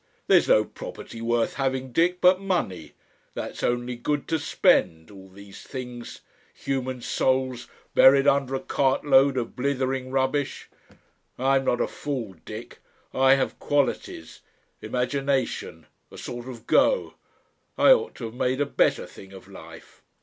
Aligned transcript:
There's 0.25 0.47
no 0.47 0.65
property 0.65 1.21
worth 1.21 1.53
having, 1.53 1.91
Dick, 1.91 2.21
but 2.21 2.41
money. 2.41 2.93
That's 3.35 3.61
only 3.61 3.95
good 3.95 4.27
to 4.29 4.39
spend. 4.39 5.11
All 5.11 5.29
these 5.29 5.61
things. 5.61 6.21
Human 6.55 7.03
souls 7.03 7.67
buried 7.93 8.25
under 8.25 8.55
a 8.55 8.59
cartload 8.59 9.37
of 9.37 9.55
blithering 9.55 10.09
rubbish.... 10.09 10.69
"I'm 11.37 11.65
not 11.65 11.79
a 11.81 11.87
fool, 11.87 12.33
Dick. 12.45 12.79
I 13.13 13.35
have 13.35 13.59
qualities, 13.59 14.39
imagination, 14.81 15.85
a 16.09 16.17
sort 16.17 16.47
of 16.49 16.65
go. 16.65 17.13
I 17.77 17.91
ought 17.91 18.15
to 18.15 18.25
have 18.25 18.33
made 18.33 18.59
a 18.59 18.65
better 18.65 19.05
thing 19.05 19.33
of 19.33 19.47
life. 19.47 20.01